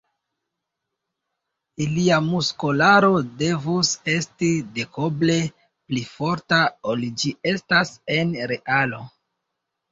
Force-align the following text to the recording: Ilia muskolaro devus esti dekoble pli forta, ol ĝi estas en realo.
Ilia 1.85 2.17
muskolaro 2.29 3.11
devus 3.43 3.93
esti 4.15 4.51
dekoble 4.79 5.37
pli 5.61 6.05
forta, 6.17 6.65
ol 6.95 7.09
ĝi 7.21 7.37
estas 7.55 7.97
en 8.21 8.37
realo. 8.57 9.07